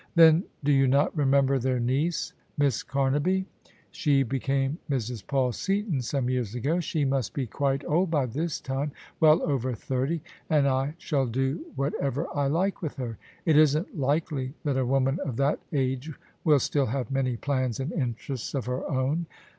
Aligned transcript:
"Then 0.15 0.45
do 0.63 0.71
you 0.71 0.87
not 0.87 1.15
remember 1.15 1.59
their 1.59 1.79
niece. 1.79 2.33
Miss 2.57 2.81
Camaby? 2.83 3.45
She 3.91 4.23
became 4.23 4.79
Mrs. 4.89 5.27
Paul 5.27 5.51
Seaton 5.51 6.01
some 6.01 6.27
years 6.27 6.55
ago. 6.55 6.79
She 6.79 7.05
must 7.05 7.35
be 7.35 7.45
quite 7.45 7.85
old 7.85 8.09
by 8.09 8.25
this 8.25 8.59
time— 8.59 8.93
^well 9.21 9.41
over 9.41 9.75
thirty: 9.75 10.23
and 10.49 10.67
I 10.67 10.95
shall 10.97 11.27
do 11.27 11.67
whatever 11.75 12.25
I 12.35 12.47
like 12.47 12.81
with 12.81 12.95
her. 12.95 13.19
It 13.45 13.55
isn't 13.57 13.95
likely 13.95 14.55
that 14.63 14.75
a 14.75 14.87
woman 14.87 15.19
of 15.23 15.37
that 15.37 15.59
age 15.71 16.11
will 16.43 16.57
still 16.57 16.87
have 16.87 17.11
many 17.11 17.37
plans 17.37 17.79
and 17.79 17.91
interests 17.91 18.55
of 18.55 18.65
her 18.65 18.89
own." 18.89 19.27